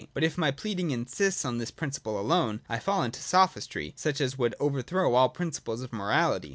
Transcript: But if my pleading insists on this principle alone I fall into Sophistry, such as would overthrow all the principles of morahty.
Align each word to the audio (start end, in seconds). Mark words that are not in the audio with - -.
But 0.15 0.23
if 0.23 0.35
my 0.35 0.49
pleading 0.49 0.89
insists 0.89 1.45
on 1.45 1.59
this 1.59 1.69
principle 1.69 2.19
alone 2.19 2.61
I 2.67 2.79
fall 2.79 3.03
into 3.03 3.19
Sophistry, 3.21 3.93
such 3.95 4.19
as 4.19 4.35
would 4.35 4.55
overthrow 4.59 5.13
all 5.13 5.27
the 5.29 5.33
principles 5.35 5.83
of 5.83 5.91
morahty. 5.91 6.49